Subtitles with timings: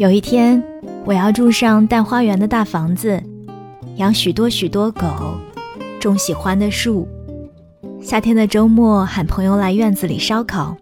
[0.00, 0.62] 有一天，
[1.04, 3.22] 我要住上带花园的大房子，
[3.96, 5.34] 养许多许多狗，
[6.00, 7.06] 种喜欢的树。
[8.00, 10.74] 夏天的周末，喊朋友来院子里烧烤，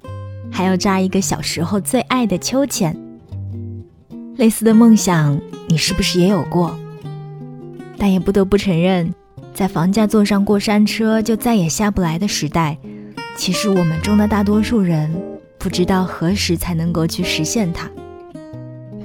[0.53, 2.97] 还要扎一个小时候最爱的秋千。
[4.37, 6.79] 类似的梦想，你是不是也有过？
[7.97, 9.13] 但也不得不承认，
[9.53, 12.79] 在房价坐上过山车就再也下不来的时代，
[13.37, 15.13] 其实我们中的大多数人
[15.59, 17.91] 不知道何时才能够去实现它。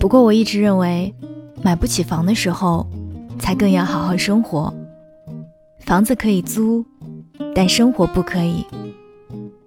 [0.04, 1.16] 不过我一直认为，
[1.62, 2.86] 买不起房的时候，
[3.40, 4.74] 才更要好好生活。
[5.80, 6.86] 房子可以租，
[7.56, 8.66] 但生活不可以。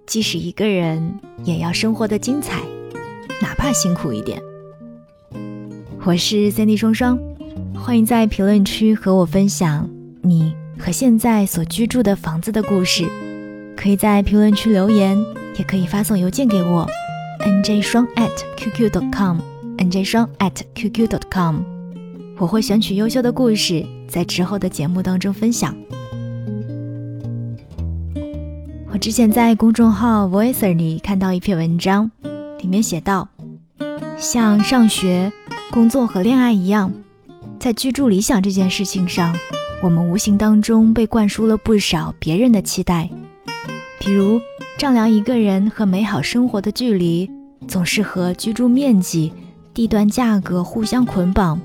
[0.05, 2.61] 即使一个人，也要生活的精彩，
[3.41, 4.39] 哪怕辛苦一点。
[6.05, 7.17] 我是三 D 双双。
[7.73, 9.89] 欢迎在评论区和我分享
[10.21, 13.09] 你和现在所居住的房子的故事，
[13.75, 15.17] 可以在评论区留言，
[15.57, 16.87] 也可以发送邮件给我
[17.39, 19.56] ，nj 双 at qq.com dot
[19.89, 21.61] 这双 at qq dot com，
[22.37, 25.75] 我会选取优秀的故事，在之后的节目当中分享。
[28.91, 32.09] 我之前在公众号 Voicer 里看到一篇文章，
[32.61, 33.27] 里面写道，
[34.17, 35.31] 像上学、
[35.71, 36.91] 工作和恋爱一样。
[37.59, 39.35] 在居住理想这件事情上，
[39.81, 43.09] 我们无形当中被灌输了不少别人的期待，
[43.99, 44.39] 比如
[44.77, 47.29] 丈量一个人和美好生活的距离，
[47.67, 49.33] 总是和居住面积、
[49.77, 51.55] 地段价格互相捆绑；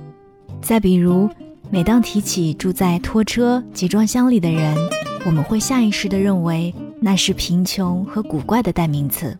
[0.60, 1.30] 再比如，
[1.70, 4.76] 每当提起住在拖车集装箱里的人，
[5.24, 9.38] 我们会下意识地认为那是贫穷和古怪的代名词。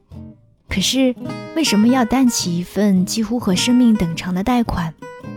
[0.70, 1.14] 可是，
[1.54, 4.94] 为什么要担起一份几乎和生命等长的贷款？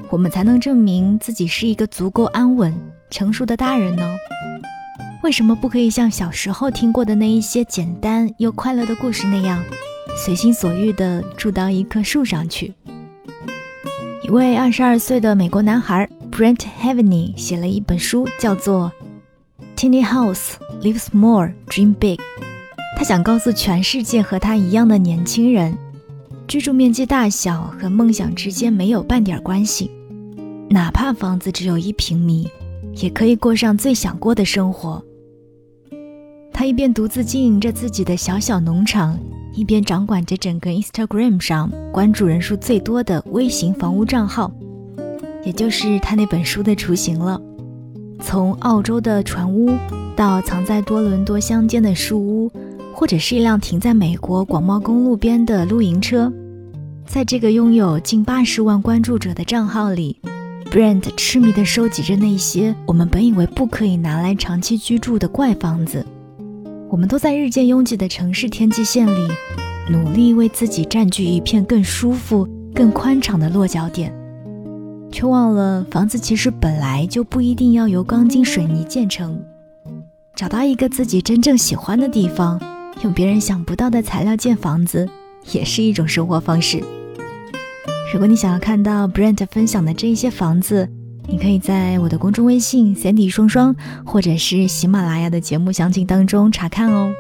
[0.09, 2.73] 我们才能证明自己是一个足够安稳、
[3.09, 4.15] 成熟的大人呢？
[5.23, 9.61] 为什么不可以像小时候听过的那一些简单又快乐的故事那样，
[10.25, 12.73] 随心所欲地住到一棵树上去？
[14.25, 18.91] 一位二十二岁的美国男孩 Brent Heaveney 写了一本书，叫做
[19.79, 22.15] 《Tiny House Lives More Dream Big》。
[22.97, 25.77] 他想告诉全世界和他一样的年轻人。
[26.47, 29.91] 居住面积大小和梦想之间没有半点关系，
[30.71, 32.49] 哪怕房子只有一平米，
[32.95, 34.99] 也可以过上最想过的生活。
[36.51, 39.19] 他一边独自经营着自己的小小农场，
[39.55, 44.51] 一边掌管着整个 Instagram 上关注人数最多的微型房屋账号，
[45.43, 47.41] 也就是他那本书的雏形了。
[48.21, 49.71] 从澳洲的船屋，
[50.15, 52.51] 到藏在多伦多乡间的树屋。
[52.97, 56.31] 或者是一辆停在美国广袤公路边的露营车，
[57.05, 60.17] 在这个拥有近八十万关注者的账号里
[60.71, 66.05] ，Brand 痴迷地收集着那些我们本以为不可以拿来长期居住的怪房子。
[66.89, 69.27] 我们都在日渐拥挤的城市天际线里，
[69.89, 74.13] 努力为自己占据一片更舒服、更宽敞的落脚点，
[75.11, 79.41] 却忘了房子其实本来就不一定要由钢筋水泥建成。
[80.35, 82.59] 找到一个自己真正喜欢的地方。
[83.03, 85.09] 用别人想不到的材料建房子，
[85.51, 86.81] 也是一种生活方式。
[88.13, 90.89] 如果你想要看到 Brent 分享的这一些房子，
[91.27, 93.75] 你可以在我的公众微信 Sandy 双双，
[94.05, 97.11] 或者是喜马拉雅的节目详情当中查看哦。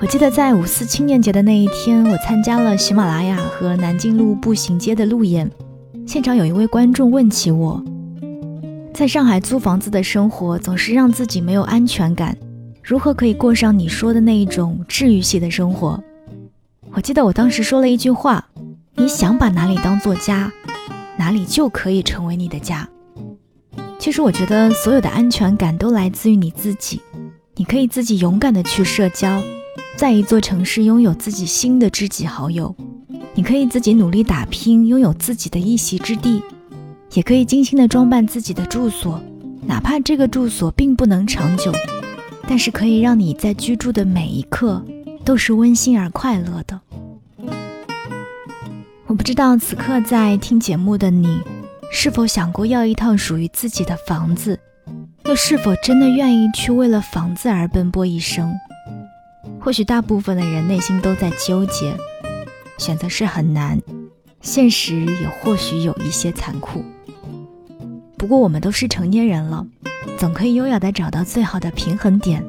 [0.00, 5.50] 我记得在五四青年节的那一天，我参加了喜马拉雅和南京路步行街的路演，
[6.06, 7.82] 现场有一位观众问起我，
[8.92, 12.36] 在上海租房子的生活总是让自己没有安全感。
[12.82, 16.02] 如何可以过上你说的那一种治愈系的生活？
[16.92, 18.48] 我记得我当时说了一句话
[18.96, 20.50] ：“你想把哪里当做家，
[21.18, 22.88] 哪里就可以成为你的家。”
[23.98, 27.00] 其实我觉得所有的安全感都来自于你自己。
[27.56, 29.42] 你可以自己勇敢的去社交，
[29.96, 32.72] 在一座城市拥有自己新的知己好友；
[33.34, 36.40] 你可以自己努力打拼，拥有自己的一席之地；
[37.14, 39.20] 也可以精心的装扮自己的住所，
[39.66, 41.72] 哪怕这个住所并不能长久。
[42.46, 44.82] 但是可以让你在居住的每一刻
[45.24, 46.80] 都是温馨而快乐的。
[49.08, 51.40] 我不知道此刻在听节目的你，
[51.90, 54.60] 是否想过要一套属于自己的房子，
[55.24, 58.52] 又是否真的愿意去为了房子而奔波一生？
[59.58, 61.96] 或许大部分的人内心都在纠结，
[62.76, 63.80] 选择是很难，
[64.42, 66.84] 现实也或许有一些残酷。
[68.18, 69.66] 不过我们都是成年人了。
[70.18, 72.44] 总可以优雅地找到最好的平衡点，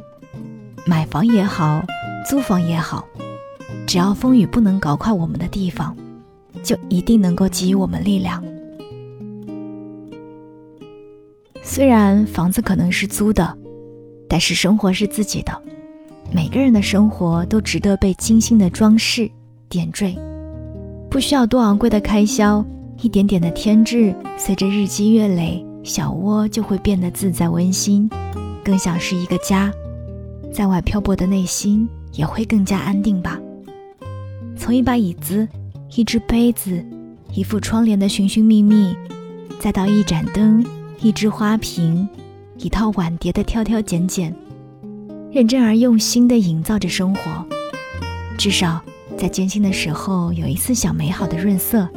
[0.85, 1.81] 买房也好，
[2.27, 3.07] 租房也好，
[3.87, 5.95] 只要风雨不能搞垮我们的地方，
[6.63, 8.43] 就一定能够给予我们力量。
[11.61, 13.57] 虽然房子可能是租的，
[14.27, 15.51] 但是生活是自己的。
[16.31, 19.29] 每个人的生活都值得被精心的装饰
[19.67, 20.15] 点缀。
[21.09, 22.63] 不需要多昂贵的开销，
[23.01, 28.09] 一点点的添置，随着日积月累，小窝就会变得自在温馨，
[28.63, 29.71] 更像是一个家。
[30.51, 33.39] 在外漂泊的内心也会更加安定吧。
[34.55, 35.47] 从一把椅子、
[35.95, 36.85] 一只杯子、
[37.33, 38.95] 一副窗帘的寻寻觅觅，
[39.59, 40.63] 再到一盏灯、
[41.01, 42.07] 一只花瓶、
[42.57, 44.33] 一套碗碟的挑挑拣拣，
[45.31, 47.45] 认真而用心地营造着生活。
[48.37, 48.81] 至少
[49.17, 51.89] 在艰辛的时候有一丝小美好的润色，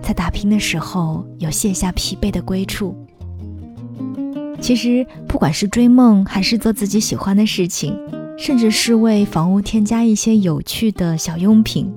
[0.00, 2.96] 在打拼的时候有卸下疲惫的归处。
[4.60, 7.98] 其实，不管是追梦，还是做自己喜欢的事情，
[8.38, 11.92] 甚至是为房屋添加一些有趣的小用品，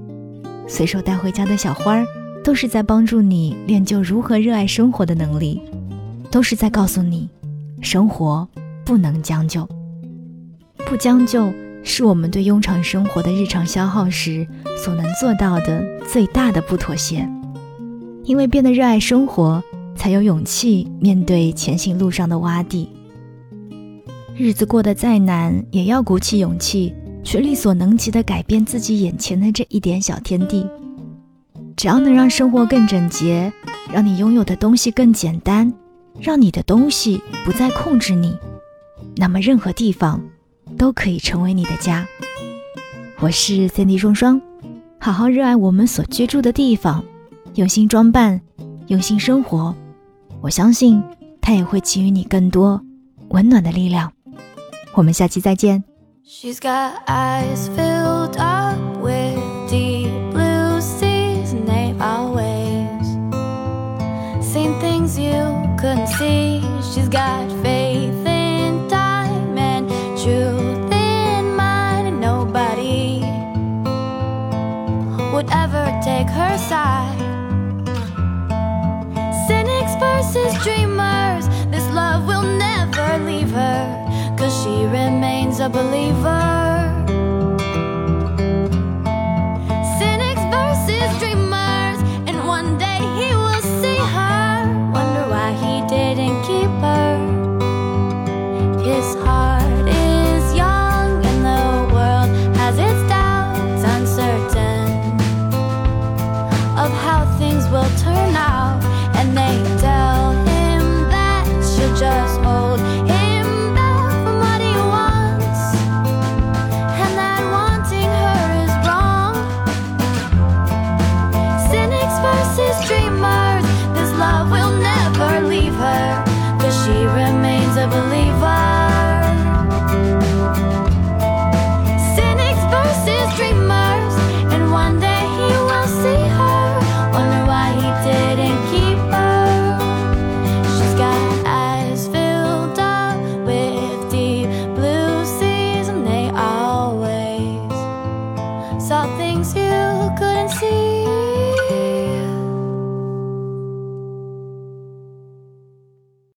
[0.67, 2.05] 随手带回家的小花儿，
[2.43, 5.61] 都是在帮助你练就如何热爱生活的能力，
[6.29, 7.29] 都是在告诉你，
[7.81, 8.47] 生活
[8.85, 9.67] 不能将就。
[10.85, 11.51] 不将就，
[11.83, 14.45] 是我们对庸常生活的日常消耗时
[14.77, 17.27] 所能做到的最大的不妥协。
[18.23, 19.63] 因为变得热爱生活。
[19.97, 22.87] 才有勇气面对前行路上的洼地。
[24.35, 26.93] 日子过得再难，也要鼓起勇气，
[27.27, 30.65] 去力所能及的改变自己眼前的这一点小天地。
[31.75, 33.51] 只要能让生活更整洁，
[33.91, 35.73] 让你拥有的东西更简单，
[36.21, 38.33] 让你的东西不再控制你，
[39.17, 40.23] 那么任何地方
[40.77, 42.07] 都可以成为你的家。
[43.19, 44.41] 我是 Cindy 双双，
[44.97, 47.03] 好好热爱我们所居住的地方，
[47.55, 48.39] 用心装扮，
[48.87, 49.75] 用心生活。
[50.39, 51.03] 我相信，
[51.41, 52.81] 它也会给予你更多
[53.31, 54.13] 温暖的力量。
[54.93, 55.83] 我们下期再见。
[56.29, 63.07] She's got eyes filled up with deep blue seas and they always
[64.45, 65.39] seen things you
[65.79, 66.61] couldn't see.
[66.93, 69.87] She's got faith in time and
[70.19, 73.21] truth in mind, and nobody
[75.33, 77.15] would ever take her side.
[79.47, 81.47] Cynics versus dreamers.
[81.71, 84.06] This love will never leave her,
[84.67, 86.66] she remains a believer.